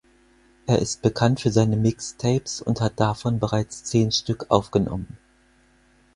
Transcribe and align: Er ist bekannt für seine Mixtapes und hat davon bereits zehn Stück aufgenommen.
Er 0.65 0.79
ist 0.79 1.03
bekannt 1.03 1.41
für 1.41 1.51
seine 1.51 1.77
Mixtapes 1.77 2.59
und 2.63 2.81
hat 2.81 2.99
davon 2.99 3.37
bereits 3.37 3.83
zehn 3.83 4.11
Stück 4.11 4.49
aufgenommen. 4.49 5.19